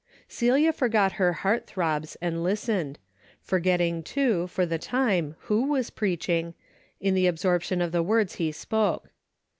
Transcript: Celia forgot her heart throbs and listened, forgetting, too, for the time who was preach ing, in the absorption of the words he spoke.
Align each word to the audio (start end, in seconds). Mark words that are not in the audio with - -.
Celia 0.27 0.73
forgot 0.73 1.11
her 1.21 1.31
heart 1.31 1.67
throbs 1.67 2.17
and 2.23 2.43
listened, 2.43 2.97
forgetting, 3.39 4.01
too, 4.01 4.47
for 4.47 4.65
the 4.65 4.79
time 4.79 5.35
who 5.41 5.67
was 5.67 5.91
preach 5.91 6.27
ing, 6.27 6.55
in 6.99 7.13
the 7.13 7.27
absorption 7.27 7.83
of 7.83 7.91
the 7.91 8.01
words 8.01 8.37
he 8.41 8.51
spoke. 8.51 9.11